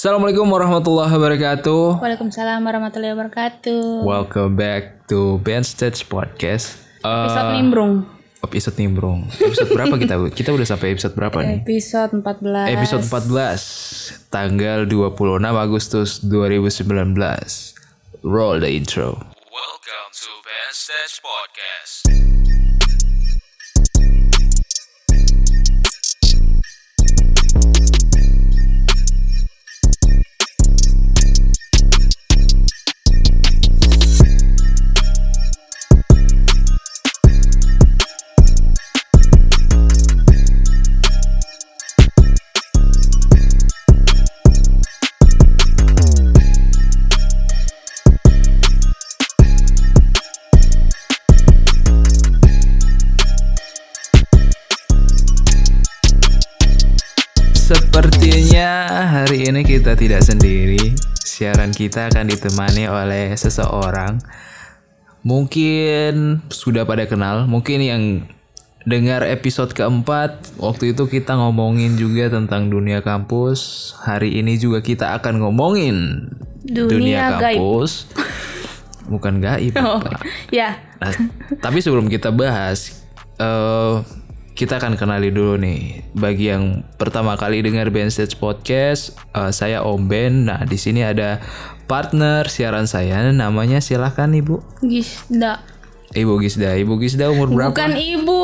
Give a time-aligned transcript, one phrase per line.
[0.00, 2.00] Assalamualaikum warahmatullahi wabarakatuh.
[2.00, 4.00] Waalaikumsalam warahmatullahi wabarakatuh.
[4.00, 6.80] Welcome back to Band Stage Podcast.
[7.04, 7.92] Uh, Episode nimbrung.
[8.40, 9.28] episode nimbrung.
[9.28, 10.16] Episode berapa kita?
[10.40, 11.68] Kita udah sampai episode berapa nih?
[11.68, 12.80] Episode 14.
[12.80, 18.24] Episode 14 tanggal 26 Agustus 2019.
[18.24, 19.20] Roll the intro.
[19.52, 21.99] Welcome to Band Stage Podcast.
[57.70, 60.90] Sepertinya hari ini kita tidak sendiri.
[61.22, 64.18] Siaran kita akan ditemani oleh seseorang.
[65.22, 68.02] Mungkin sudah pada kenal, mungkin yang
[68.90, 73.94] dengar episode keempat waktu itu kita ngomongin juga tentang dunia kampus.
[74.02, 76.26] Hari ini juga kita akan ngomongin
[76.66, 77.54] Dunia gaib.
[77.54, 78.10] kampus.
[79.06, 80.26] Bukan gaib, Oh, Pak.
[80.50, 80.74] ya.
[80.98, 81.14] Nah,
[81.62, 83.06] tapi sebelum kita bahas,
[83.38, 84.19] eh
[84.60, 86.04] kita akan kenali dulu nih.
[86.12, 90.44] Bagi yang pertama kali dengar Band Stage Podcast, eh, saya Om Ben.
[90.44, 91.40] Nah, di sini ada
[91.88, 94.84] partner siaran saya, namanya silahkan Ibu.
[94.84, 95.64] Gisda.
[96.12, 96.76] Ibu Gisda.
[96.76, 97.72] Ibu Gisda umur berapa?
[97.72, 98.42] Bukan ibu.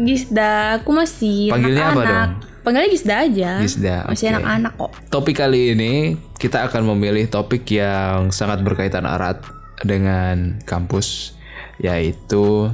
[0.00, 0.80] Gisda.
[0.80, 1.60] Aku masih Oh, iya.
[1.60, 2.30] Panggilnya apa dong?
[2.64, 3.50] Panggilnya Gisda aja.
[3.60, 4.90] Gisda, Masih anak-anak kok.
[5.12, 9.44] Topik kali ini kita akan memilih topik yang sangat berkaitan erat
[9.84, 11.36] dengan kampus,
[11.82, 12.72] yaitu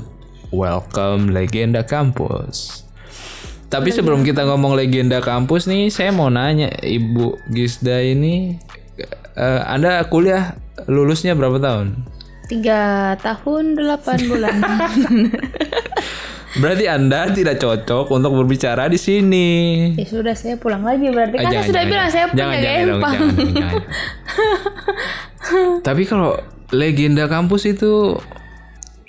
[0.53, 2.85] Welcome Legenda Kampus.
[3.73, 8.61] Tapi sebelum kita ngomong legenda kampus nih, saya mau nanya Ibu Gisda ini,
[9.33, 12.05] eh, Anda kuliah lulusnya berapa tahun?
[12.53, 14.57] Tiga tahun delapan bulan.
[16.61, 19.49] Berarti Anda tidak cocok untuk berbicara di sini.
[19.97, 23.01] ya sudah saya pulang lagi berarti kan saya sudah bilang saya punya jangan.
[25.89, 26.37] Tapi kalau
[26.77, 28.21] legenda kampus itu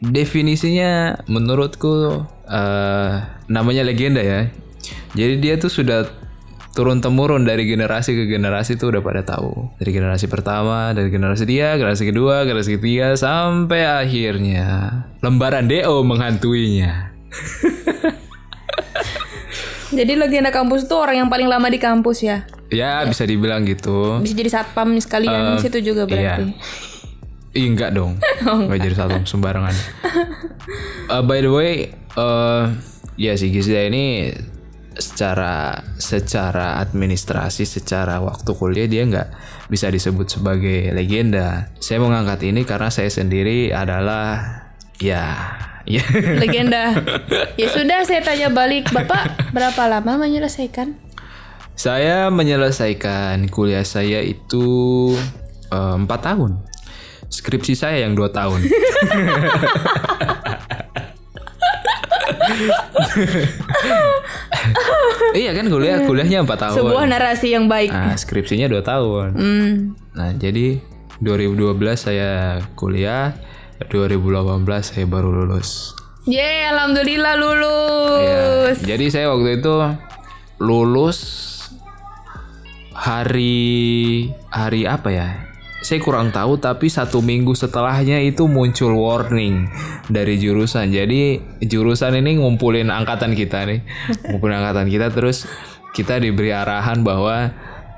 [0.04, 3.14] definisinya menurutku eh,
[3.48, 4.52] namanya legenda ya.
[5.16, 6.10] Jadi dia tuh sudah
[6.74, 9.70] turun temurun dari generasi ke generasi tuh udah pada tahu.
[9.78, 14.92] Dari generasi pertama, dari generasi dia, generasi kedua, generasi ketiga sampai akhirnya
[15.22, 17.14] lembaran DO menghantuinya.
[19.94, 22.50] Jadi legenda kampus itu orang yang paling lama di kampus ya.
[22.74, 24.18] Ya, bisa dibilang gitu.
[24.26, 26.50] Bisa jadi satpam sekalian di situ juga berarti.
[26.50, 26.58] Iya.
[27.54, 28.18] Ih, enggak dong.
[28.66, 29.76] Enggak jadi satu sembarangan.
[31.06, 32.64] Uh, by the way, eh
[33.14, 34.34] ya si Gizda ini
[34.98, 39.30] secara secara administrasi, secara waktu kuliah dia nggak
[39.70, 41.70] bisa disebut sebagai legenda.
[41.78, 44.66] Saya mengangkat ini karena saya sendiri adalah
[44.98, 45.38] ya
[45.86, 46.02] ya
[46.42, 46.96] Legenda.
[47.54, 51.04] ya sudah saya tanya balik, Bapak berapa lama menyelesaikan?
[51.74, 54.66] saya menyelesaikan kuliah saya itu
[55.74, 56.62] eh, empat tahun.
[57.34, 58.62] Skripsi saya yang dua tahun.
[65.34, 66.78] iya kan kuliah kuliahnya empat tahun.
[66.78, 67.90] Sebuah narasi yang baik.
[67.90, 69.28] Nah, skripsinya dua tahun.
[69.34, 69.74] Hmm.
[70.14, 70.78] Nah, jadi
[71.24, 73.34] 2012 saya kuliah,
[73.90, 75.98] 2018 saya baru lulus.
[76.24, 77.42] Yeay, alhamdulillah Iya.
[77.44, 78.78] lulus.
[78.86, 79.74] Jadi saya waktu itu
[80.64, 81.20] lulus
[82.96, 85.28] hari hari apa ya?
[85.84, 89.68] Saya kurang tahu tapi satu minggu setelahnya itu muncul warning
[90.08, 90.88] dari jurusan.
[90.96, 93.84] Jadi jurusan ini ngumpulin angkatan kita nih,
[94.32, 95.44] ngumpulin angkatan kita terus
[95.92, 97.52] kita diberi arahan bahwa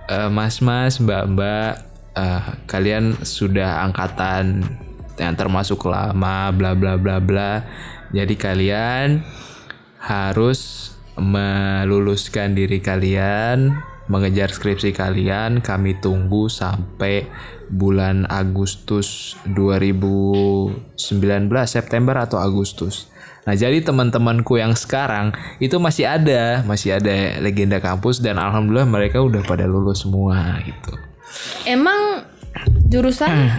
[0.10, 1.86] eh, mas-mas, mbak-mbak,
[2.18, 4.66] eh, kalian sudah angkatan
[5.22, 7.64] yang termasuk lama, bla bla bla bla.
[8.10, 9.22] Jadi kalian
[10.02, 13.78] harus meluluskan diri kalian,
[14.12, 15.64] mengejar skripsi kalian.
[15.64, 17.26] Kami tunggu sampai
[17.68, 20.96] bulan Agustus 2019,
[21.66, 23.10] September atau Agustus.
[23.46, 29.22] Nah, jadi teman-temanku yang sekarang itu masih ada, masih ada legenda kampus dan alhamdulillah mereka
[29.22, 30.98] udah pada lulus semua gitu.
[31.64, 32.26] Emang
[32.86, 33.54] jurusan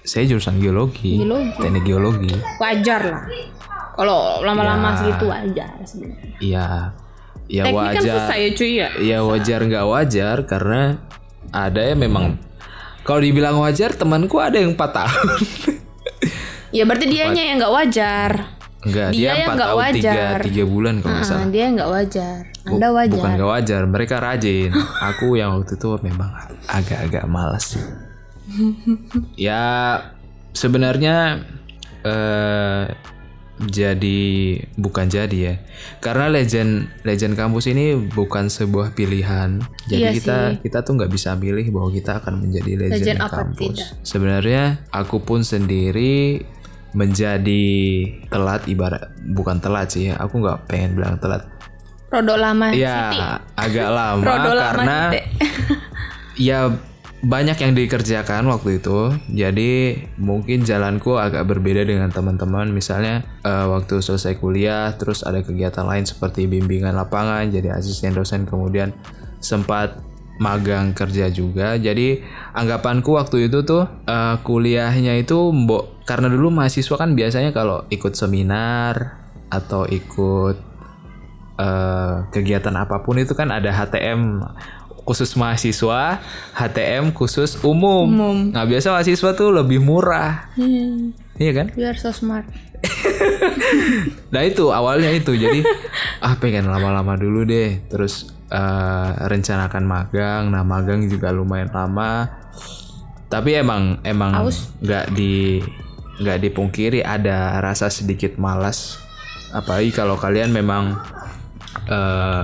[0.00, 1.52] Saya jurusan geologi, Geologi.
[1.60, 2.32] teknik geologi.
[2.56, 3.22] wajar lah.
[3.92, 6.34] Kalau lama-lama segitu wajar sebenarnya.
[6.38, 6.66] Iya,
[7.46, 8.14] ya Teknik kan wajar.
[8.16, 8.88] susah ya cuy ya.
[8.96, 10.82] ya wajar nggak wajar karena
[11.50, 12.40] ada ya memang
[13.08, 15.38] kalau dibilang wajar temanku ada yang 4 tahun
[16.68, 18.30] Ya berarti dianya yang nggak wajar.
[18.84, 20.38] Enggak, Dia dia, yang nggak tahun tiga, wajar.
[20.44, 21.48] tiga bulan kalau nggak Ah, salah.
[21.48, 22.38] dia nggak wajar.
[22.68, 23.16] Anda wajar.
[23.16, 24.70] Bukan gak wajar, mereka rajin.
[25.08, 26.28] Aku yang waktu itu memang
[26.68, 27.84] agak-agak malas sih.
[29.48, 29.64] ya
[30.52, 31.40] sebenarnya
[32.04, 32.84] eh
[33.60, 34.18] jadi
[34.74, 35.54] bukan jadi ya.
[35.98, 39.58] Karena legend legend kampus ini bukan sebuah pilihan.
[39.84, 43.58] Jadi Iya kita kita tuh nggak bisa milih bahwa kita akan menjadi legend, Legend kampus.
[43.74, 43.88] tidak.
[44.02, 46.46] Sebenarnya aku pun sendiri
[46.92, 47.66] menjadi
[48.26, 50.18] telat ibarat bukan telat sih ya.
[50.18, 51.44] Aku nggak pengen bilang telat
[52.08, 53.20] Rodok lama Ya, Siti.
[53.54, 55.20] agak lama lama karena Siti.
[56.40, 56.72] ya
[57.18, 59.10] banyak yang dikerjakan waktu itu.
[59.34, 62.70] Jadi mungkin jalanku agak berbeda dengan teman-teman.
[62.70, 68.46] Misalnya eh, waktu selesai kuliah, terus ada kegiatan lain seperti bimbingan lapangan, jadi asisten dosen,
[68.46, 68.94] kemudian
[69.42, 69.98] sempat
[70.38, 71.74] magang kerja juga.
[71.74, 72.22] Jadi
[72.54, 78.14] anggapanku waktu itu tuh eh, kuliahnya itu mbok karena dulu mahasiswa kan biasanya kalau ikut
[78.14, 79.18] seminar
[79.50, 80.56] atau ikut
[81.58, 84.40] eh, kegiatan apa pun itu kan ada HTM
[85.08, 86.20] khusus mahasiswa,
[86.52, 88.04] HTM khusus umum.
[88.52, 91.72] Nah biasa mahasiswa tuh lebih murah, Hmm, iya kan?
[91.72, 92.44] biar so smart.
[94.28, 95.64] Nah itu awalnya itu jadi
[96.26, 100.42] ah pengen lama-lama dulu deh, terus eh, rencanakan magang.
[100.52, 102.28] Nah magang juga lumayan lama,
[103.26, 104.36] tapi emang emang
[104.78, 105.64] nggak di
[106.18, 109.00] nggak dipungkiri ada rasa sedikit malas,
[109.50, 111.00] apalagi kalau kalian memang
[111.88, 112.42] eh,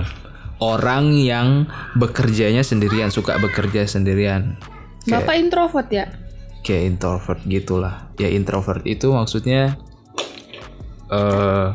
[0.59, 4.55] orang yang bekerjanya sendirian, suka bekerja sendirian.
[5.05, 6.05] Bapak introvert ya?
[6.65, 9.77] kayak introvert gitulah ya introvert itu maksudnya
[11.13, 11.67] eh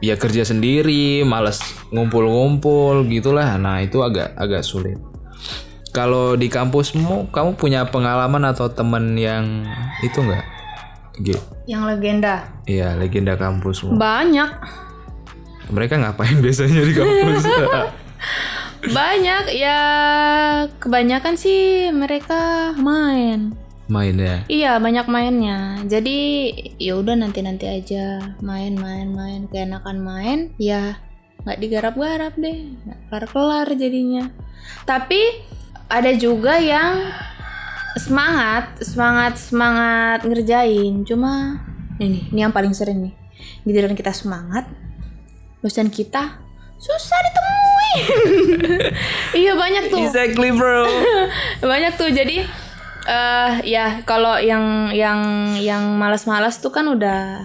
[0.00, 1.60] ya kerja sendiri malas
[1.92, 4.96] ngumpul-ngumpul gitulah nah itu agak agak sulit
[5.92, 9.68] kalau di kampusmu kamu punya pengalaman atau temen yang
[10.00, 10.44] itu enggak
[11.20, 12.34] gitu Yang legenda.
[12.64, 14.50] iya legenda kampusmu Banyak.
[15.68, 17.44] mereka ngapain biasanya di kampus
[18.84, 19.80] Banyak ya
[20.76, 23.56] kebanyakan sih mereka main.
[23.84, 25.80] main ya Iya banyak mainnya.
[25.88, 31.00] Jadi ya udah nanti nanti aja main main main keenakan main ya
[31.44, 34.28] nggak digarap-garap deh nggak kelar-kelar jadinya.
[34.84, 35.20] Tapi
[35.88, 37.12] ada juga yang
[37.96, 41.04] semangat semangat semangat ngerjain.
[41.08, 41.60] Cuma
[42.00, 43.14] ini ini yang paling sering nih.
[43.64, 44.68] Giliran kita semangat,
[45.60, 46.43] dosen kita
[46.84, 48.02] susah ditemuin.
[49.42, 50.04] iya banyak tuh.
[50.04, 50.84] Exactly bro.
[51.72, 52.12] Banyak tuh.
[52.12, 52.44] Jadi
[53.04, 57.40] eh ya kalau yang yang yang malas-malas tuh kan udah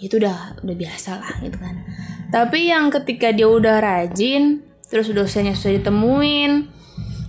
[0.00, 1.80] itu udah udah biasa lah gitu kan.
[2.28, 6.68] Tapi yang ketika dia udah rajin terus dosennya sudah ditemuin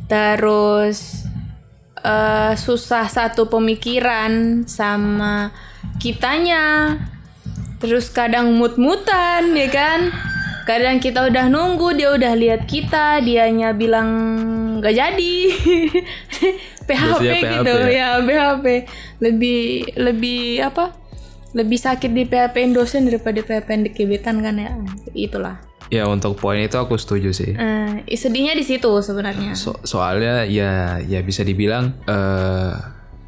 [0.08, 1.28] terus
[2.00, 5.52] eh susah satu pemikiran sama
[6.00, 6.96] kitanya
[7.84, 10.12] terus kadang mut-mutan ya kan
[10.70, 14.10] kadang kita udah nunggu dia udah lihat kita dianya bilang
[14.78, 15.36] nggak jadi.
[16.90, 18.66] PHP Biasanya gitu PHP ya PHP
[19.22, 19.62] lebih
[19.98, 20.94] lebih apa?
[21.58, 24.78] Lebih sakit di PHP dosen daripada PHP di gebetan kan ya?
[25.18, 25.58] Itulah.
[25.90, 27.58] Ya untuk poin itu aku setuju sih.
[27.58, 29.58] Eh, sedihnya di situ sebenarnya.
[29.58, 32.74] So- soalnya ya ya bisa dibilang eh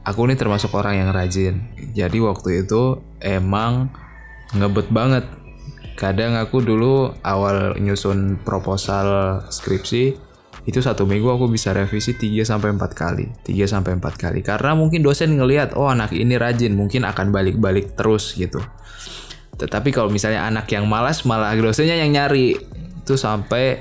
[0.06, 1.74] aku ini termasuk orang yang rajin.
[1.98, 3.90] Jadi waktu itu emang
[4.54, 5.26] ngebet banget.
[6.02, 10.18] Kadang aku dulu awal nyusun proposal skripsi
[10.66, 13.30] itu satu minggu aku bisa revisi 3 sampai 4 kali.
[13.46, 14.42] 3 sampai 4 kali.
[14.42, 18.58] Karena mungkin dosen ngelihat oh anak ini rajin, mungkin akan balik-balik terus gitu.
[19.62, 22.58] Tetapi kalau misalnya anak yang malas malah dosennya yang nyari.
[23.02, 23.78] Itu sampai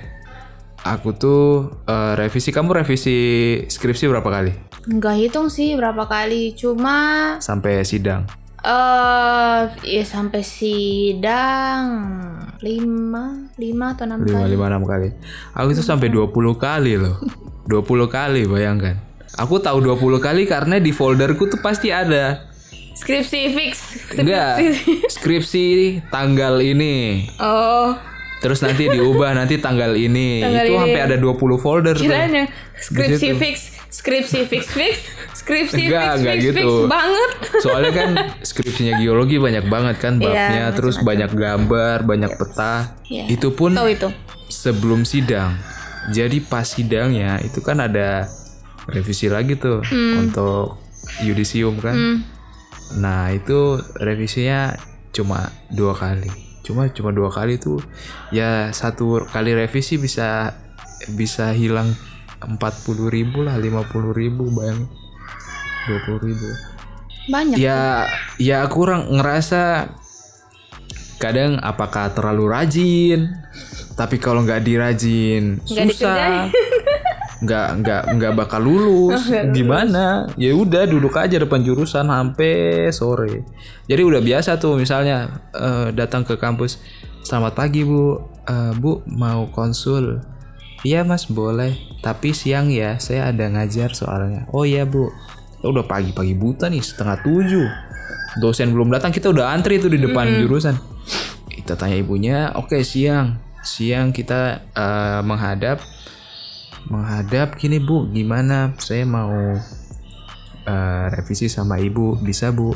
[0.85, 3.17] aku tuh eh, revisi kamu revisi
[3.65, 4.53] skripsi berapa kali?
[4.81, 8.25] nggak hitung sih berapa kali cuma Sampai sidang.
[8.61, 11.85] Eh ya sampai sidang
[12.61, 15.09] lima lima atau enam 5 kali 5 6 kali.
[15.57, 16.29] Aku itu sampai 20
[16.61, 17.17] kali loh.
[17.69, 19.01] 20 kali bayangkan.
[19.41, 22.49] Aku tahu 20 kali karena di folderku tuh pasti ada.
[23.01, 23.73] skripsi fix
[24.13, 24.61] Enggak.
[25.09, 27.25] Skripsi tanggal ini.
[27.41, 27.97] oh
[28.41, 30.45] Terus nanti diubah nanti tanggal ini.
[30.45, 30.83] Tanggal itu ini.
[30.85, 32.05] sampai ada 20 folder tuh.
[32.05, 34.97] kirain yang skripsi fix skripsi fix fix
[35.35, 36.59] skripsi Enggak, fix enggak fix gitu.
[36.63, 37.31] fix banget
[37.61, 42.95] Soalnya kan skripsinya geologi banyak banget kan babnya, Iya, terus banyak gambar, banyak peta.
[43.11, 43.27] Iya.
[43.29, 44.09] Itu pun tahu itu
[44.49, 45.59] sebelum sidang.
[46.15, 48.31] Jadi pas sidangnya itu kan ada
[48.89, 49.83] revisi lagi tuh
[50.17, 50.81] untuk
[51.27, 51.95] yudisium kan.
[51.95, 52.19] Hmm.
[53.03, 54.79] Nah itu revisinya
[55.11, 56.31] cuma dua kali.
[56.63, 57.83] Cuma cuma dua kali tuh
[58.31, 60.55] ya satu kali revisi bisa
[61.11, 61.91] bisa hilang
[62.41, 64.89] 40.000 ribu lah 50.000 ribu bayangin.
[65.89, 66.49] 20.000 ribu.
[67.31, 68.09] Banyak ya
[68.41, 69.93] ya aku kurang ngerasa
[71.21, 73.21] kadang apakah terlalu rajin
[73.93, 76.49] tapi kalau nggak dirajin susah.
[77.45, 79.29] nggak nggak nggak bakal lulus.
[79.53, 80.29] Gimana?
[80.37, 83.45] Ya udah duduk aja depan jurusan sampai sore.
[83.89, 86.81] Jadi udah biasa tuh misalnya eh, datang ke kampus
[87.25, 88.21] selamat pagi bu.
[88.45, 90.21] Eh, bu mau konsul
[90.87, 91.77] iya mas boleh.
[92.01, 94.49] Tapi siang ya saya ada ngajar soalnya.
[94.55, 95.13] Oh iya bu.
[95.61, 97.69] Udah pagi-pagi buta nih setengah tujuh.
[98.41, 100.79] Dosen belum datang kita udah antri tuh di depan jurusan.
[101.51, 103.37] Kita tanya ibunya oke siang.
[103.61, 105.85] Siang kita eh, menghadap
[106.89, 108.09] menghadap gini bu.
[108.09, 108.73] Gimana?
[108.81, 109.37] Saya mau
[110.65, 112.17] eh, revisi sama ibu.
[112.17, 112.73] Bisa bu?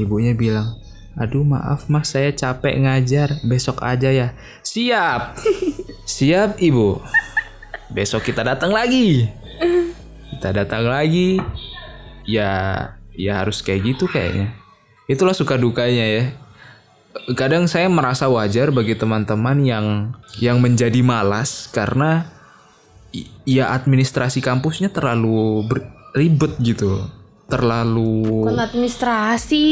[0.00, 0.80] Ibunya bilang
[1.18, 3.36] aduh maaf mas saya capek ngajar.
[3.44, 4.32] Besok aja ya.
[4.64, 5.36] Siap
[6.20, 7.00] siap ibu.
[7.88, 9.24] Besok kita datang lagi.
[10.36, 11.40] Kita datang lagi.
[12.28, 12.52] Ya
[13.16, 14.52] ya harus kayak gitu kayaknya.
[15.08, 16.24] Itulah suka dukanya ya.
[17.32, 19.86] Kadang saya merasa wajar bagi teman-teman yang
[20.36, 22.28] yang menjadi malas karena
[23.48, 25.64] ya administrasi kampusnya terlalu
[26.12, 27.00] ribet gitu.
[27.48, 29.66] Terlalu Bukan administrasi.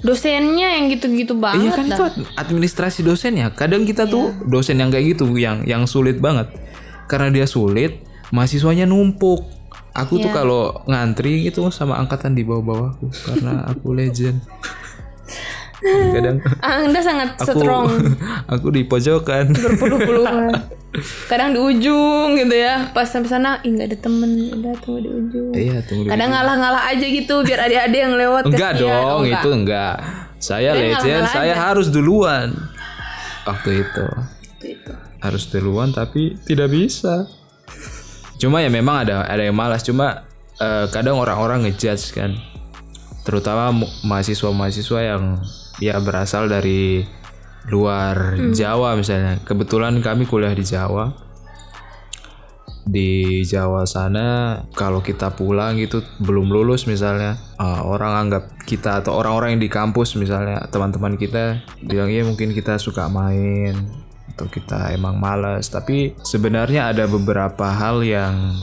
[0.00, 1.60] Dosennya yang gitu-gitu banget.
[1.62, 1.96] Iya kan dah.
[1.96, 3.48] itu ad- administrasi dosen ya.
[3.50, 6.48] Kadang kita tuh dosen yang kayak gitu yang yang sulit banget.
[7.04, 9.44] Karena dia sulit, mahasiswanya numpuk.
[9.90, 14.38] Aku tuh kalau ngantri gitu sama angkatan di bawah-bawahku karena aku legend.
[15.80, 17.86] Kadang Anda sangat aku strong.
[18.52, 19.50] aku di pojokan.
[19.50, 20.52] Berpuluh-puluhan.
[21.30, 22.90] Kadang di ujung gitu ya.
[22.90, 24.30] Pas sampai sana, ih nggak ada temen.
[24.52, 25.48] Udah tunggu di ujung.
[25.52, 26.12] Iya, tunggu dulu.
[26.12, 28.82] Kadang ngalah-ngalah aja gitu biar adik-adik yang lewat Enggak kasihan.
[28.82, 29.40] dong, Oh, enggak.
[29.40, 29.94] itu enggak.
[30.36, 31.62] Saya legend, ngalah-ngalah saya aja.
[31.64, 32.48] harus duluan.
[33.42, 34.06] Waktu itu.
[34.60, 34.92] Itu.
[35.18, 37.28] harus duluan tapi tidak bisa.
[38.36, 39.80] Cuma ya memang ada ada yang malas.
[39.80, 40.24] Cuma
[40.56, 42.36] eh, kadang orang-orang ngejudge kan,
[43.22, 43.68] terutama
[44.02, 45.40] mahasiswa-mahasiswa yang
[45.80, 47.02] ya berasal dari
[47.68, 49.40] luar Jawa misalnya.
[49.42, 51.28] Kebetulan kami kuliah di Jawa.
[52.80, 59.20] Di Jawa sana kalau kita pulang gitu belum lulus misalnya eh, orang anggap kita atau
[59.20, 63.76] orang-orang yang di kampus misalnya teman-teman kita bilang ya mungkin kita suka main
[64.32, 68.56] atau kita emang malas tapi sebenarnya ada beberapa hal yang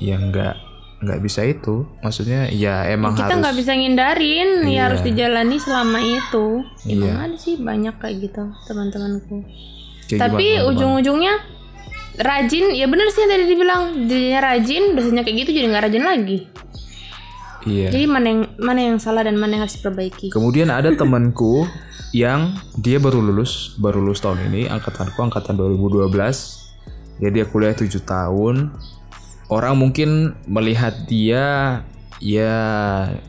[0.00, 0.67] yang nggak
[0.98, 4.74] nggak bisa itu maksudnya ya emang Kita nggak bisa ngindarin, Iya.
[4.74, 6.66] ya harus dijalani selama itu.
[6.84, 7.14] Emang Iya.
[7.22, 9.46] ada sih banyak kayak gitu teman-temanku.
[10.08, 11.38] Tapi ujung-ujungnya
[12.18, 16.02] rajin, ya bener sih yang tadi dibilang jadinya rajin, dosennya kayak gitu jadi nggak rajin
[16.02, 16.38] lagi.
[17.62, 20.34] iya Jadi mana yang mana yang salah dan mana yang harus diperbaiki.
[20.34, 21.62] Kemudian ada temanku
[22.10, 26.10] yang dia baru lulus, baru lulus tahun ini, angkatanku angkatan 2012.
[27.18, 28.72] Ya dia kuliah 7 tahun.
[29.48, 31.80] Orang mungkin melihat dia
[32.20, 32.56] ya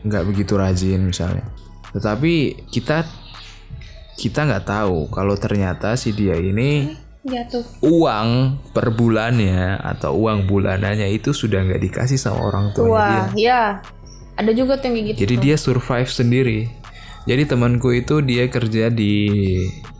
[0.04, 1.48] nggak begitu rajin misalnya.
[1.96, 3.08] Tetapi kita
[4.20, 6.92] kita nggak tahu kalau ternyata si dia ini
[7.24, 7.64] Jatuh.
[7.80, 12.92] uang per bulannya atau uang bulanannya itu sudah nggak dikasih sama orang tuanya dia.
[12.92, 13.62] Wah, ya.
[14.36, 15.24] Ada juga tuh yang gitu.
[15.24, 16.60] Jadi dia survive sendiri.
[17.28, 19.28] Jadi temanku itu dia kerja di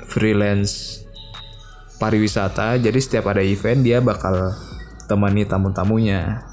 [0.08, 1.04] freelance
[2.00, 2.80] pariwisata.
[2.80, 4.56] Jadi setiap ada event dia bakal
[5.11, 6.47] temani tamu-tamunya.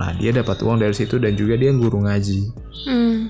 [0.00, 2.40] Nah dia dapat uang dari situ dan juga dia guru ngaji.
[2.88, 3.28] Hmm.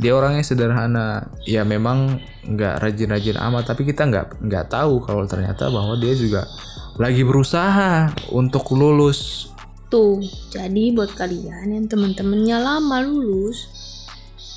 [0.00, 1.28] Dia orangnya sederhana.
[1.44, 2.16] Ya memang
[2.48, 3.68] nggak rajin-rajin amat.
[3.68, 6.48] Tapi kita nggak nggak tahu kalau ternyata bahwa dia juga
[6.96, 9.50] lagi berusaha untuk lulus.
[9.90, 10.18] Tuh,
[10.50, 13.70] jadi buat kalian yang temen-temennya lama lulus,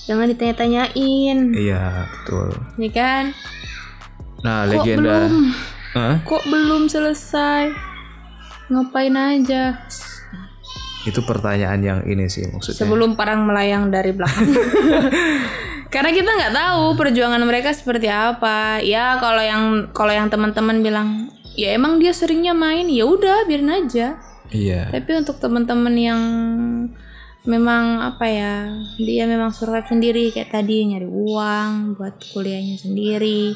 [0.10, 2.58] jangan ditanya-tanyain, Iya betul.
[2.82, 3.24] ya kan?
[4.42, 5.30] Nah Kok legenda.
[5.30, 5.46] belum?
[5.94, 6.16] Hah?
[6.26, 7.70] Kok belum selesai?
[8.68, 9.80] Ngapain aja?
[11.08, 12.84] Itu pertanyaan yang ini sih maksudnya.
[12.84, 14.44] Sebelum parang melayang dari belakang.
[15.94, 18.84] Karena kita nggak tahu perjuangan mereka seperti apa.
[18.84, 19.64] Ya kalau yang
[19.96, 24.20] kalau yang teman-teman bilang, ya emang dia seringnya main, ya udah biarin aja.
[24.52, 24.92] Iya.
[24.92, 26.22] Tapi untuk teman-teman yang
[27.48, 33.56] memang apa ya, dia memang survive sendiri kayak tadi nyari uang buat kuliahnya sendiri.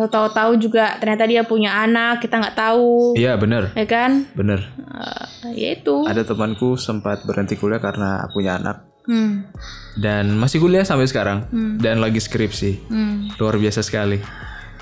[0.00, 4.24] Lo tahu-tahu juga ternyata dia punya anak, kita nggak tahu, Iya bener, ya kan?
[4.32, 4.64] bener.
[4.80, 6.08] Eh, ya itu.
[6.08, 9.48] Ada temanku sempat berhenti kuliah karena punya anak Hmm,
[9.96, 11.44] dan masih kuliah sampai sekarang
[11.76, 12.86] dan lagi skripsi.
[12.86, 13.36] hmm.
[13.36, 14.16] Luar biasa sekali.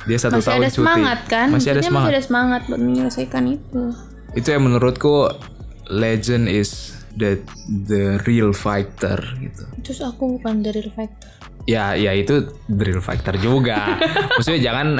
[0.04, 0.78] Dia satu Masih tahun ada cuti.
[0.78, 1.46] semangat kan?
[1.48, 2.02] Masih ada semangat.
[2.04, 3.82] Masih ada semangat buat menyelesaikan itu.
[4.32, 5.32] Itu yang menurutku
[5.88, 7.40] legend is the
[7.80, 9.64] the real fighter gitu.
[9.82, 11.30] Terus aku bukan dari reflector.
[11.68, 14.00] Ya, ya itu real fighter juga.
[14.40, 14.96] Maksudnya jangan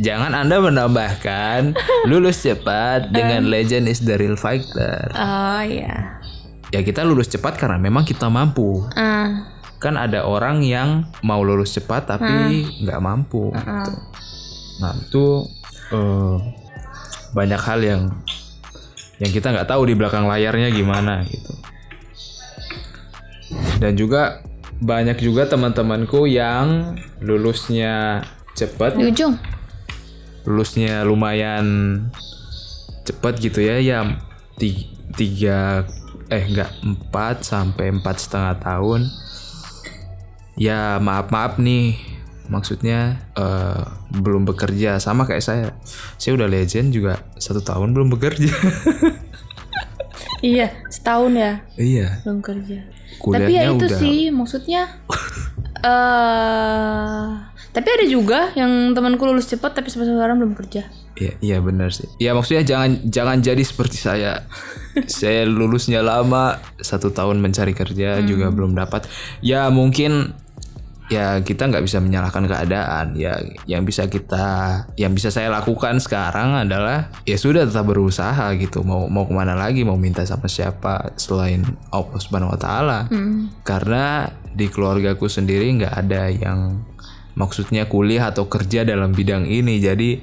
[0.00, 1.76] jangan Anda menambahkan
[2.08, 5.12] lulus cepat dengan legend is the real fighter.
[5.12, 6.24] Oh iya.
[6.72, 8.80] Ya kita lulus cepat karena memang kita mampu.
[8.96, 9.44] Ah,
[9.76, 13.52] kan ada orang yang mau lulus cepat tapi nggak mampu.
[13.52, 13.92] gitu.
[14.80, 15.24] Nah itu
[15.92, 16.36] eh,
[17.36, 18.02] banyak hal yang
[19.20, 21.52] yang kita nggak tahu di belakang layarnya gimana gitu.
[23.78, 24.40] Dan juga
[24.84, 28.20] banyak juga teman-temanku yang lulusnya
[28.52, 29.34] cepat, Di ujung.
[30.44, 31.66] lulusnya lumayan
[33.02, 34.04] cepat gitu ya, ya
[34.54, 35.88] ti- tiga
[36.28, 39.08] eh enggak empat sampai empat setengah tahun.
[40.54, 41.96] Ya maaf maaf nih,
[42.46, 45.68] maksudnya eh, belum bekerja sama kayak saya.
[46.20, 48.52] Saya udah legend juga satu tahun belum bekerja.
[50.44, 52.84] Iya, setahun ya iya, belum kerja.
[53.16, 53.98] kuliahnya tapi ya itu udah.
[54.00, 54.82] sih maksudnya
[55.88, 57.28] eh
[57.74, 60.86] tapi ada juga yang temanku lulus cepat tapi sampai sekarang belum kerja.
[61.18, 62.06] Iya, iya benar sih.
[62.22, 64.46] Ya maksudnya jangan jangan jadi seperti saya.
[65.10, 69.10] saya lulusnya lama, satu tahun mencari kerja juga belum dapat.
[69.42, 70.38] Ya mungkin
[71.12, 73.16] ya kita nggak bisa menyalahkan keadaan.
[73.16, 78.80] Ya yang bisa kita, yang bisa saya lakukan sekarang adalah ya sudah tetap berusaha gitu.
[78.86, 79.84] Mau mau ke mana lagi?
[79.84, 82.98] Mau minta sama siapa selain Allah Subhanahu Wa Taala?
[83.66, 86.84] Karena di keluargaku sendiri nggak ada yang
[87.34, 89.82] maksudnya kuliah atau kerja dalam bidang ini.
[89.82, 90.22] Jadi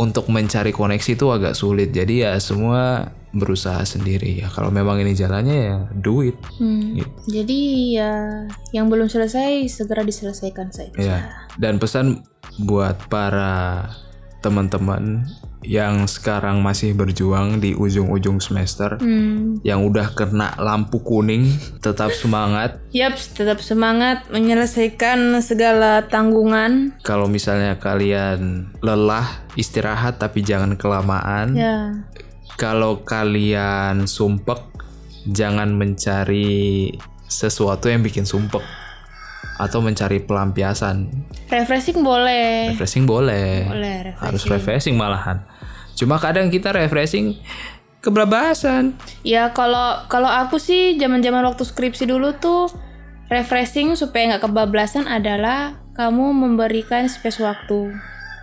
[0.00, 1.92] untuk mencari koneksi itu agak sulit.
[1.92, 4.48] Jadi ya semua berusaha sendiri ya.
[4.48, 6.36] Kalau memang ini jalannya ya do it.
[6.56, 6.96] Hmm.
[6.96, 7.12] Gitu.
[7.28, 7.60] Jadi
[8.00, 8.12] ya
[8.72, 10.96] yang belum selesai segera diselesaikan saja.
[10.96, 11.18] Ya.
[11.60, 12.24] Dan pesan
[12.64, 13.92] buat para
[14.40, 15.28] teman-teman
[15.60, 19.60] yang sekarang masih berjuang di ujung-ujung semester Hmm.
[19.60, 26.96] yang udah kena lampu kuning tetap semangat Yap, tetap semangat menyelesaikan segala tanggungan.
[27.00, 31.92] kalau misalnya kalian lelah istirahat tapi jangan kelamaan Ya.
[32.56, 34.64] kalau kalian sumpek
[35.26, 36.88] jangan mencari
[37.22, 38.64] sesuatu yang bikin sumpek
[39.56, 41.08] atau mencari pelampiasan
[41.46, 42.72] Refreshing boleh.
[42.72, 44.22] refreshing boleh Boleh refreshing.
[44.22, 45.44] harus refreshing malahan
[45.92, 47.36] cuma kadang kita refreshing
[47.98, 52.72] kebelabasan Ya kalau kalau aku sih zaman-zaman waktu skripsi dulu tuh
[53.28, 57.92] refreshing supaya nggak kebablasan adalah kamu memberikan space waktu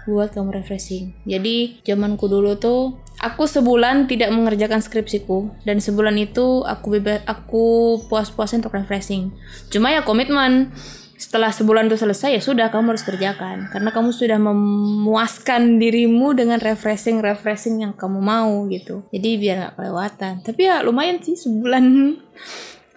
[0.06, 1.12] buat kamu refreshing.
[1.26, 7.98] Jadi zamanku dulu tuh aku sebulan tidak mengerjakan skripsiku dan sebulan itu aku bebas aku
[8.06, 9.34] puas-puasin untuk refreshing.
[9.74, 10.70] Cuma ya komitmen
[11.18, 13.74] setelah sebulan itu selesai ya sudah kamu harus kerjakan.
[13.74, 19.02] Karena kamu sudah memuaskan dirimu dengan refreshing refreshing yang kamu mau gitu.
[19.10, 20.34] Jadi biar nggak kelewatan.
[20.46, 21.84] Tapi ya lumayan sih sebulan.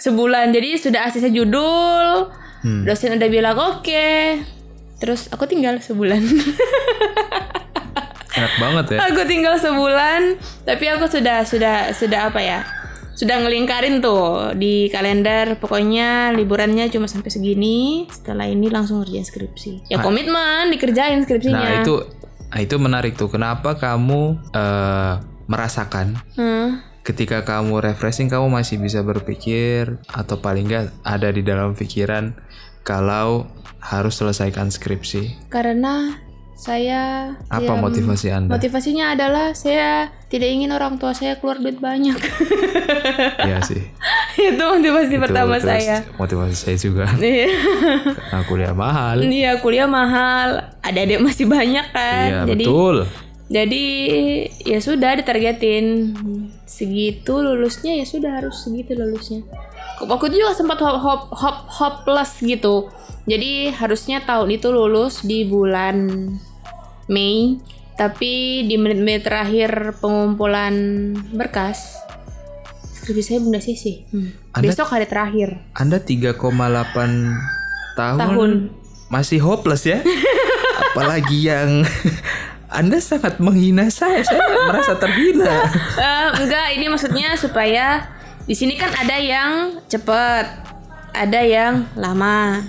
[0.00, 0.48] Sebulan.
[0.56, 2.32] Jadi sudah asisnya judul
[2.88, 4.08] dosen udah bilang oke.
[4.96, 6.24] Terus aku tinggal sebulan
[8.40, 8.98] enak banget ya.
[9.12, 12.60] Aku tinggal sebulan tapi aku sudah sudah sudah apa ya?
[13.12, 15.60] Sudah ngelingkarin tuh di kalender.
[15.60, 18.08] Pokoknya liburannya cuma sampai segini.
[18.08, 19.92] Setelah ini langsung ngerjain skripsi.
[19.92, 21.60] Ya komitmen dikerjain skripsinya.
[21.60, 22.00] Nah itu
[22.48, 23.28] nah, itu menarik tuh.
[23.28, 25.12] Kenapa kamu eh,
[25.50, 26.80] merasakan Hmm.
[27.04, 32.38] ketika kamu refreshing kamu masih bisa berpikir atau paling nggak ada di dalam pikiran
[32.86, 33.50] kalau
[33.84, 35.50] harus selesaikan skripsi?
[35.52, 36.16] Karena
[36.60, 38.52] saya apa ya, motivasi anda?
[38.52, 42.20] motivasinya adalah saya tidak ingin orang tua saya keluar duit banyak.
[43.40, 43.80] Iya sih.
[44.52, 45.96] Itu motivasi Itu pertama terus saya.
[46.20, 47.08] motivasi saya juga.
[47.16, 47.48] Iya.
[48.44, 49.24] kuliah mahal.
[49.24, 52.96] Iya kuliah mahal, adik-adik masih banyak kan, iya jadi betul.
[53.48, 53.84] jadi
[54.68, 56.12] ya sudah ditargetin.
[56.68, 59.40] Segitu lulusnya ya sudah harus segitu lulusnya.
[60.04, 62.88] Waktu itu juga sempat hop hop hop hopeless gitu,
[63.28, 66.08] jadi harusnya tahun itu lulus di bulan
[67.10, 67.58] Mei,
[67.94, 68.32] tapi
[68.64, 70.72] di menit-menit terakhir pengumpulan
[71.30, 71.98] berkas
[72.94, 74.06] skripsi saya bunda sisi.
[74.08, 74.30] Hmm.
[74.52, 75.58] Anda- Besok hari terakhir.
[75.72, 76.38] anda 3,8
[77.92, 78.50] tahun, Tahun.
[79.08, 79.98] masih hopeless ya
[80.86, 81.82] apalagi yang
[82.70, 85.50] anda sangat menghina saya saya merasa terhina
[85.98, 88.06] Eh, enggak, ini maksudnya supaya
[88.42, 89.50] di sini kan ada yang
[89.84, 90.46] cepet,
[91.12, 92.62] ada yang lama,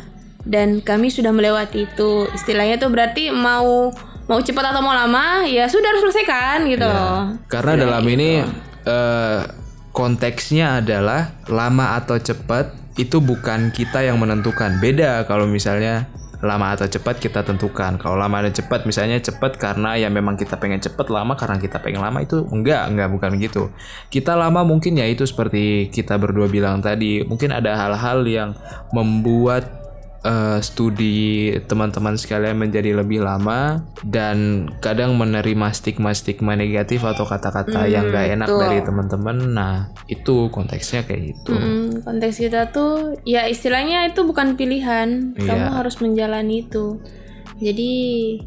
[0.44, 2.12] dan kami sudah melewati itu.
[2.32, 3.90] Istilahnya tuh berarti mau
[4.32, 6.88] mau cepat atau mau lama, ya sudah harus selesaikan gitu.
[6.88, 7.36] loh.
[7.52, 8.40] Karena dalam ini
[8.88, 9.40] eh,
[9.92, 14.80] konteksnya adalah lama atau cepat itu bukan kita yang menentukan.
[14.80, 16.08] Beda kalau misalnya
[16.42, 18.00] lama atau cepat kita tentukan.
[18.00, 21.78] Kalau lama dan cepat misalnya cepat karena ya memang kita pengen cepat, lama karena kita
[21.84, 23.70] pengen lama itu enggak, enggak bukan gitu.
[24.10, 28.50] Kita lama mungkin ya itu seperti kita berdua bilang tadi, mungkin ada hal-hal yang
[28.96, 29.70] membuat
[30.22, 38.10] eh, studi teman-teman sekalian menjadi lebih lama dan kadang menerima stigma-stigma negatif atau kata-kata yang
[38.10, 38.62] gak enak betul.
[38.62, 39.38] dari teman-teman.
[39.52, 41.54] Nah, itu konteksnya kayak gitu.
[41.54, 45.78] Mm, konteks kita tuh ya istilahnya itu bukan pilihan kamu Iya.
[45.78, 47.02] harus menjalani itu
[47.62, 47.92] jadi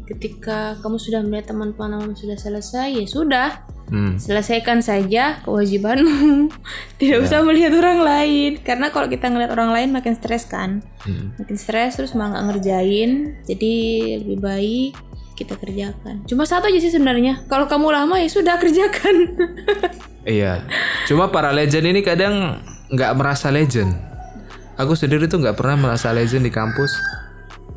[0.03, 3.49] ketika kamu sudah melihat teman-teman sudah selesai ya sudah
[3.85, 4.17] Hmm.
[4.17, 6.49] selesaikan saja kewajibanmu
[6.99, 7.23] tidak Iya.
[7.23, 11.37] usah melihat orang lain karena kalau kita ngeliat orang lain makin stres kan Hmm.
[11.37, 13.11] makin stres terus malah nggak ngerjain
[13.45, 13.73] jadi
[14.19, 14.91] lebih baik
[15.35, 19.37] kita kerjakan cuma satu aja sih sebenarnya kalau kamu lama ya sudah kerjakan
[20.25, 20.65] Iya.
[21.05, 22.57] Cuma para legend ini kadang
[22.89, 23.93] nggak merasa legend.
[24.73, 26.97] Aku sendiri tuh nggak pernah merasa legend di kampus.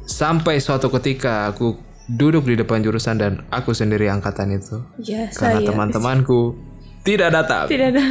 [0.09, 1.77] Sampai suatu ketika aku
[2.09, 4.81] duduk di depan jurusan dan aku sendiri angkatan itu.
[5.05, 6.57] ya Karena teman-temanku
[7.05, 7.69] tidak datang.
[7.69, 8.05] tidak ada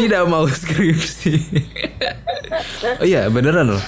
[0.00, 1.34] tidak mau skripsi.
[3.00, 3.84] oh iya, beneran loh.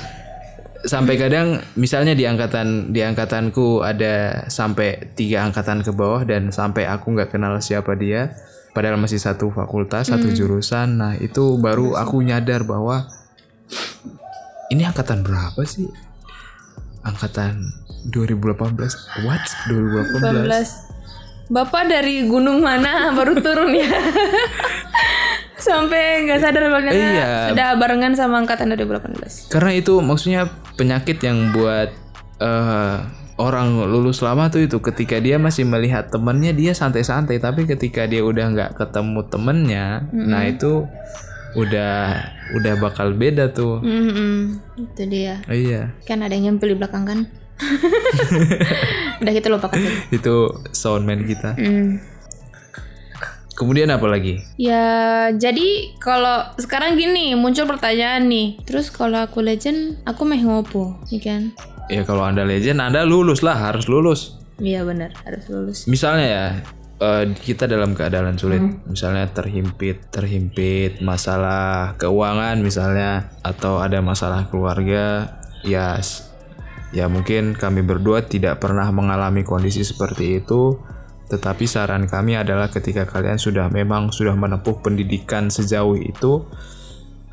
[0.85, 6.85] Sampai kadang misalnya di angkatan di angkatanku ada sampai tiga angkatan ke bawah dan sampai
[6.85, 8.37] aku nggak kenal siapa dia,
[8.77, 11.01] padahal masih satu fakultas, satu jurusan.
[11.01, 13.09] Nah itu baru aku nyadar bahwa
[14.69, 15.89] ini angkatan berapa sih?
[17.05, 19.25] Angkatan 2018.
[19.25, 19.45] What?
[19.67, 20.91] 2018?
[20.91, 20.95] 18
[21.47, 23.09] Bapak dari gunung mana?
[23.19, 23.85] Baru turun ya.
[25.55, 27.29] Sampai nggak sadar kalau ternyata Iya.
[27.53, 30.45] sudah barengan sama angkatan 2018 Karena itu maksudnya
[30.77, 31.89] penyakit yang buat
[32.37, 32.97] eh,
[33.35, 37.39] orang lulus lama tuh itu ketika dia masih melihat temennya dia santai-santai.
[37.39, 40.85] Tapi ketika dia udah nggak ketemu temennya, nah itu
[41.55, 41.95] udah
[42.55, 43.79] udah bakal beda tuh.
[43.81, 45.39] Mm-mm, Itu dia.
[45.47, 47.19] Iya, Kan ada yang nyempil di belakang kan
[49.23, 50.35] Udah kita lupakan saja itu
[50.75, 51.55] soundman kita.
[51.55, 52.15] Mm.
[53.55, 54.43] Kemudian apa lagi?
[54.59, 60.99] Ya jadi kalau sekarang gini muncul pertanyaan nih Terus kalau aku legend aku meh ngopo
[61.07, 61.55] ya kan
[61.87, 64.41] Ya kalau anda legend, anda lulus lah, harus lulus.
[64.57, 66.47] Iya benar harus lulus Misalnya ya,
[66.97, 75.37] eh, kita dalam keadaan sulit, misalnya terhimpit, terhimpit masalah keuangan misalnya, atau ada masalah keluarga,
[75.61, 76.01] ya,
[76.95, 80.79] ya mungkin kami berdua tidak pernah mengalami kondisi seperti itu.
[81.25, 86.47] Tetapi saran kami adalah ketika kalian sudah memang sudah menempuh pendidikan sejauh itu,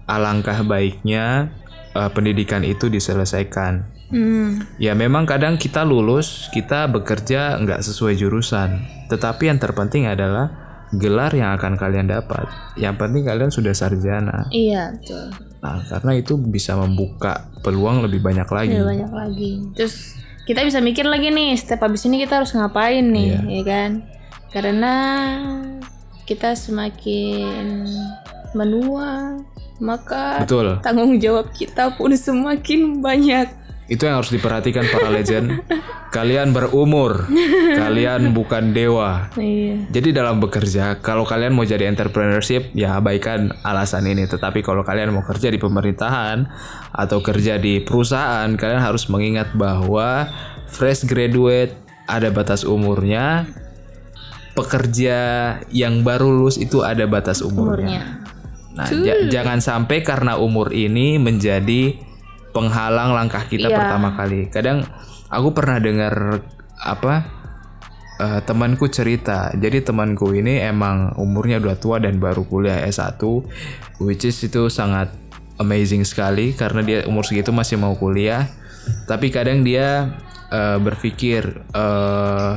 [0.09, 1.53] alangkah baiknya
[1.93, 4.01] eh, pendidikan itu diselesaikan.
[4.11, 8.83] Hmm, Ya memang kadang kita lulus, kita bekerja nggak sesuai jurusan.
[9.07, 10.51] Tetapi yang terpenting adalah
[10.91, 12.47] gelar yang akan kalian dapat.
[12.75, 14.51] Yang penting kalian sudah sarjana.
[14.51, 18.75] Iya betul Nah, karena itu bisa membuka peluang lebih banyak lagi.
[18.75, 19.51] Ada banyak lagi.
[19.77, 20.17] Terus
[20.49, 23.91] kita bisa mikir lagi nih, setiap habis ini kita harus ngapain nih, ya kan?
[24.49, 24.93] Karena
[26.25, 27.85] kita semakin
[28.57, 29.37] menua,
[29.77, 30.81] maka Betul.
[30.81, 33.60] tanggung jawab kita pun semakin banyak.
[33.91, 35.59] Itu yang harus diperhatikan para legend.
[36.11, 37.27] kalian berumur,
[37.75, 39.31] kalian bukan dewa.
[39.35, 39.87] Iya.
[39.91, 44.27] Jadi dalam bekerja, kalau kalian mau jadi entrepreneurship, ya abaikan alasan ini.
[44.27, 46.51] Tetapi kalau kalian mau kerja di pemerintahan
[46.91, 50.27] atau kerja di perusahaan, kalian harus mengingat bahwa
[50.67, 51.75] fresh graduate
[52.11, 53.47] ada batas umurnya.
[54.51, 55.19] Pekerja
[55.71, 58.19] yang baru lulus itu ada batas umurnya.
[58.75, 61.95] Nah, ja- jangan sampai karena umur ini menjadi
[62.51, 63.77] penghalang langkah kita Iya.
[63.79, 64.47] pertama kali.
[64.51, 64.83] Kadang
[65.27, 66.43] aku pernah dengar
[66.81, 67.25] apa
[68.21, 69.49] eh, temanku cerita.
[69.57, 73.17] Jadi temanku ini emang umurnya udah tua dan baru kuliah S1
[74.03, 75.09] which is itu sangat
[75.57, 78.45] amazing sekali karena dia umur segitu masih mau kuliah.
[79.09, 80.13] Tapi kadang dia
[80.53, 82.55] eh, berpikir eh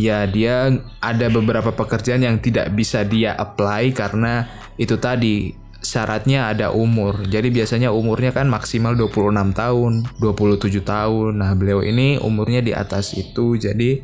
[0.00, 0.72] ya dia
[1.04, 4.48] ada beberapa pekerjaan yang tidak bisa dia apply karena
[4.80, 7.24] itu tadi syaratnya ada umur.
[7.26, 11.40] Jadi biasanya umurnya kan maksimal 26 tahun, 27 tahun.
[11.40, 13.56] Nah, beliau ini umurnya di atas itu.
[13.56, 14.00] Jadi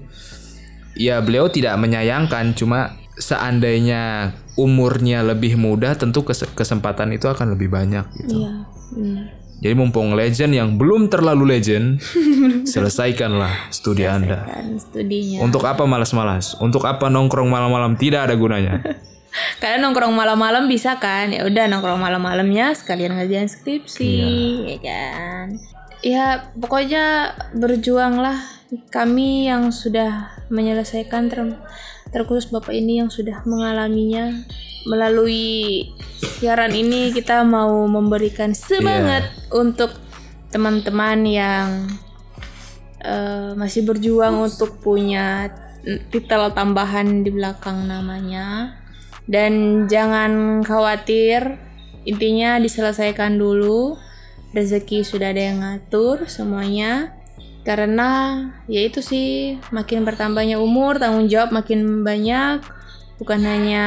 [0.96, 7.68] ya beliau tidak menyayangkan cuma seandainya umurnya lebih muda tentu kes- kesempatan itu akan lebih
[7.68, 8.44] banyak gitu.
[8.44, 8.52] Iya,
[8.92, 9.26] benar.
[9.56, 11.96] Jadi mumpung legend yang belum terlalu legend,
[12.72, 14.44] selesaikanlah studi Anda.
[14.44, 15.40] Kan studinya.
[15.40, 16.60] Untuk apa malas-malas?
[16.60, 18.80] Untuk apa nongkrong malam-malam tidak ada gunanya.
[19.60, 21.32] Kalian nongkrong malam-malam bisa kan?
[21.32, 24.16] Ya udah nongkrong malam-malamnya sekalian ngerjain skripsi,
[24.76, 25.46] ya kan?
[26.04, 26.24] Ya
[26.56, 28.36] pokoknya berjuanglah.
[28.90, 31.38] Kami yang sudah menyelesaikan ter
[32.10, 34.44] terkhusus bapak ini yang sudah mengalaminya.
[34.86, 35.82] Melalui
[36.38, 39.90] siaran ini kita mau memberikan semangat untuk
[40.54, 41.68] teman-teman yang
[43.02, 45.50] eh, masih berjuang untuk punya
[46.10, 48.74] titel tambahan di belakang namanya
[49.26, 51.58] dan jangan khawatir
[52.06, 53.98] intinya diselesaikan dulu
[54.54, 57.12] rezeki sudah ada yang ngatur semuanya
[57.66, 58.38] karena
[58.70, 62.62] ya itu sih makin bertambahnya umur tanggung jawab makin banyak
[63.18, 63.84] bukan hanya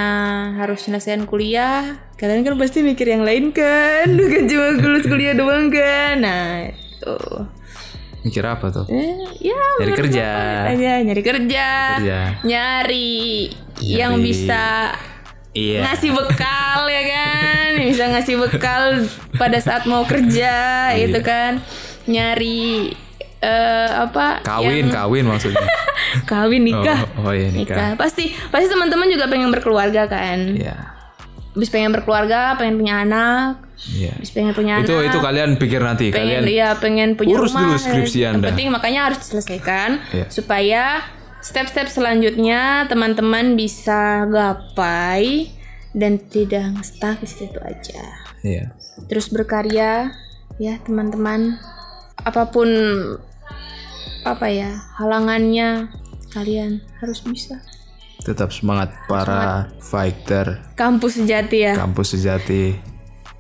[0.60, 5.72] harus selesaiin kuliah kalian kan pasti mikir yang lain kan bukan cuma lulus kuliah doang
[5.72, 7.18] kan nah itu
[8.20, 8.84] Mikir apa tuh?
[8.92, 10.28] Eh, ya Nyari kerja.
[10.76, 11.68] Ya, nyari kerja
[12.04, 12.20] Kerja.
[12.44, 13.48] nyari
[13.80, 14.26] yang Nyari.
[14.28, 14.92] bisa
[15.52, 15.82] Iya.
[15.84, 18.82] ngasih bekal ya kan bisa ngasih bekal
[19.34, 20.54] pada saat mau kerja
[20.92, 21.06] Iya.
[21.06, 21.58] itu kan
[22.06, 22.94] nyari
[23.40, 25.64] eh apa Kawin, yang- kawin maksudnya.
[26.28, 27.96] kawin nikah Oh, oh iya nikah.
[27.96, 30.76] pasti pasti teman-teman juga pengen berkeluarga kan Iya.
[31.50, 34.12] habis pengen berkeluarga pengen punya anak Iya.
[34.14, 36.52] habis pengen punya Itu anak itu kalian pikir nanti pengen kalian.
[36.52, 38.52] ya pengen punya urus rumah dulu skripsi yang Anda.
[38.52, 40.26] penting makanya harus diselesaikan Iya.
[40.30, 40.84] supaya
[41.40, 45.52] step-step selanjutnya teman-teman bisa gapai
[45.96, 48.04] dan tidak stuck di situ aja.
[48.40, 48.72] Iya.
[49.08, 50.12] terus berkarya
[50.60, 51.60] ya teman-teman.
[52.20, 52.68] Apa pun
[54.28, 55.88] apa ya halangannya
[56.36, 57.64] kalian harus bisa.
[58.20, 60.60] Tetap semangat para fighter.
[60.76, 61.74] Kampus sejati ya.
[61.80, 62.89] Kampus sejati.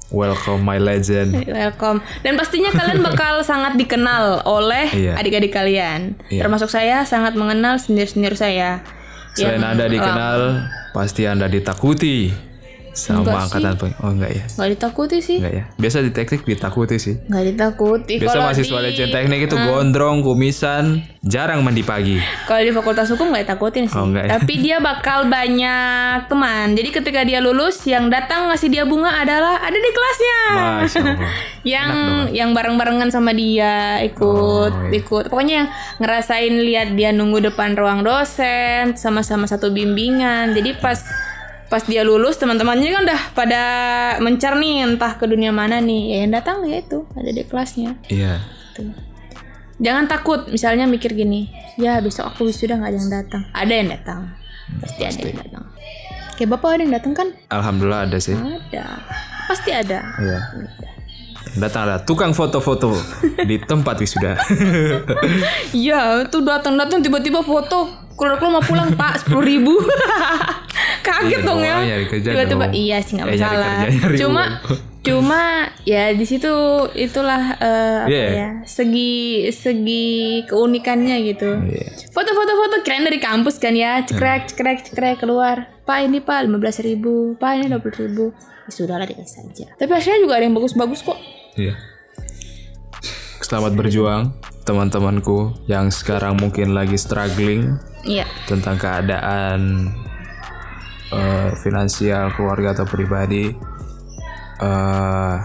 [0.09, 1.37] Welcome my legend.
[1.49, 2.01] Welcome.
[2.25, 5.13] Dan pastinya kalian bakal sangat dikenal oleh Iya.
[5.15, 6.17] adik-adik kalian.
[6.27, 6.45] Iya.
[6.45, 8.81] Termasuk saya sangat mengenal senior-senior saya.
[9.37, 12.48] Selain Anda dikenal, pasti Anda ditakuti
[13.01, 14.43] sama Enggak angkatan peng- Oh enggak ya?
[14.45, 15.37] Nggak ditakuti sih.
[15.37, 15.63] Enggak ya.
[15.73, 17.15] Biasa di teknik ditakuti sih.
[17.23, 18.13] Nggak ditakuti.
[18.17, 20.83] Biasa Kalau mahasiswa di- legend teknik itu gondrong, kumisan,
[21.21, 22.19] jarang mandi pagi.
[22.43, 23.95] Kalau di fakultas hukum nggak ditakutin sih.
[23.95, 24.31] Oh, nggak ya?
[24.35, 26.73] Tapi dia bakal banyak teman.
[26.73, 30.39] Jadi ketika dia lulus, yang datang ngasih dia bunga adalah ada di kelasnya.
[31.65, 31.91] Yang
[32.31, 34.95] yang bareng-barengan sama dia ikut Oh, iya.
[34.95, 40.99] ikut pokoknya yang ngerasain lihat dia nunggu depan ruang dosen sama-sama satu bimbingan jadi pas
[41.69, 43.61] pas dia lulus teman-temannya kan udah pada
[44.19, 47.93] mencar nih entah ke dunia mana nih ya yang datang ya itu ada di kelasnya
[48.07, 48.41] Iya.
[48.73, 48.89] Tuh.
[49.77, 53.87] jangan takut misalnya mikir gini ya besok aku wisuda nggak ada yang datang ada yang
[53.87, 54.19] datang
[54.77, 55.63] pasti ada yang datang
[56.33, 58.33] kayak bapak ada yang datang kan Alhamdulillah ada sih.
[58.33, 58.85] ada
[59.45, 60.39] pasti ada Iya.
[61.51, 62.93] Datang ada tukang foto-foto
[63.49, 64.37] di tempat wisuda.
[65.71, 69.73] Iya, tuh datang-datang tiba-tiba foto keluar-keluar mau pulang pak sepuluh ribu.
[70.99, 71.75] Kaget Iya dong ya.
[72.09, 73.73] Tiba-tiba iya sih nggak Eh, nyari masalah.
[73.79, 74.43] kerja, nyari cuma
[75.07, 75.41] cuma
[75.83, 76.51] ya di situ
[76.91, 80.07] itulah eh, apa ya segi segi
[80.45, 81.49] keunikannya gitu.
[81.61, 81.87] Iya.
[82.09, 85.71] Foto-foto foto keren dari kampus kan ya, cekrek cekrek cekrek keluar.
[85.81, 88.29] Pak ini pak lima belas ribu, pak ini dua ribu.
[88.35, 89.65] Ya, sudahlah dikasih saja.
[89.73, 91.17] Tapi hasilnya juga ada yang bagus-bagus kok.
[91.55, 91.73] Iya.
[93.39, 94.29] Selamat berjuang
[94.61, 98.29] teman-temanku yang sekarang mungkin lagi struggling Iya.
[98.45, 99.89] tentang keadaan
[101.13, 103.53] eh, finansial keluarga atau pribadi.
[104.59, 105.35] eh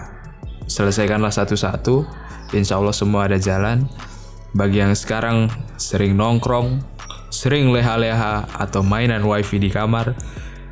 [0.65, 2.05] selesaikanlah satu-satu.
[2.53, 3.85] Insya Allah semua ada jalan.
[4.55, 6.79] Bagi yang sekarang sering nongkrong,
[7.27, 10.15] sering leha-leha atau mainan wifi di kamar,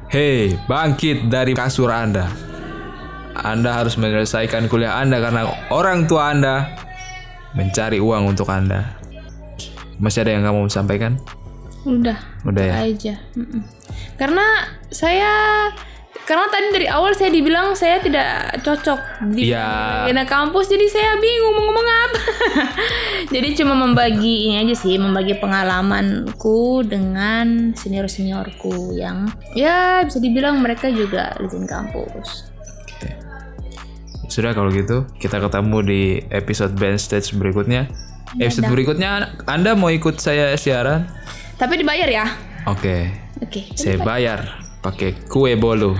[0.07, 2.31] hei bangkit dari kasur Anda.
[3.33, 6.77] Anda harus menyelesaikan kuliah Anda karena orang tua Anda
[7.57, 8.95] mencari uang untuk Anda.
[9.99, 11.19] Masih ada yang kamu mau sampaikan?
[11.83, 12.17] Udah.
[12.47, 12.75] Udah ya.
[12.87, 13.15] aja.
[13.35, 13.61] Mm-mm.
[14.15, 14.43] Karena
[14.91, 15.31] saya
[16.23, 20.07] karena tadi dari awal saya dibilang saya tidak cocok di Iya.
[20.07, 22.21] di kampus jadi saya bingung mau ngomong apa.
[23.35, 30.87] jadi cuma membagi ini aja sih, membagi pengalamanku dengan senior-seniorku yang ya bisa dibilang mereka
[30.87, 32.53] juga izin kampus.
[34.31, 37.85] Sudah kalau gitu, kita ketemu di episode band stage berikutnya.
[38.41, 41.05] Episode berikutnya Anda mau ikut saya siaran?
[41.63, 42.27] Tapi dibayar ya.
[42.67, 43.07] Oke,
[43.39, 43.71] Oke.
[43.79, 45.95] saya bayar pakai kue bolu.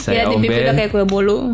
[0.00, 0.80] Saya ya Om di udah Ben.
[0.80, 1.52] kayak kue bolu.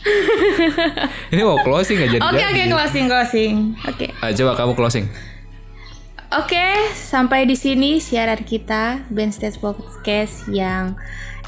[1.34, 2.22] Ini mau closing jadi?
[2.22, 3.54] Oke oke closing closing.
[3.82, 4.14] Oke.
[4.22, 5.10] Ah, coba kamu closing.
[6.30, 10.94] Oke, sampai di sini siaran kita Band Stage Podcast yang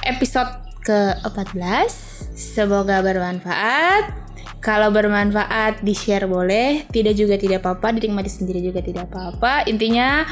[0.02, 0.50] episode
[0.82, 1.94] ke-14.
[2.34, 4.18] Semoga bermanfaat.
[4.58, 9.70] Kalau bermanfaat di-share boleh, tidak juga tidak apa-apa, dinikmati sendiri juga tidak apa-apa.
[9.70, 10.26] Intinya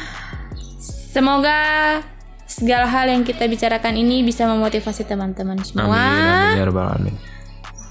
[1.10, 1.58] semoga
[2.46, 5.90] segala hal yang kita bicarakan ini bisa memotivasi teman-teman semua.
[5.90, 7.14] Amin, amin ya rabbal alamin.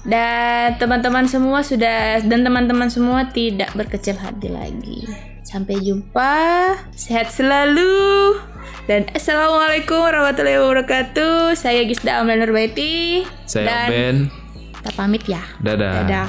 [0.00, 5.04] Dan teman-teman semua sudah dan teman-teman semua tidak berkecil hati lagi.
[5.44, 8.40] Sampai jumpa, sehat selalu.
[8.88, 11.52] Dan assalamualaikum warahmatullahi wabarakatuh.
[11.52, 13.28] Saya Gisda Amlan Nurbaiti.
[13.44, 14.16] Saya dan Ben.
[14.80, 15.42] kita pamit ya.
[15.60, 15.92] Dadah.
[16.00, 16.28] Dadah.